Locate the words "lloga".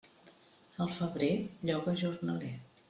1.71-1.97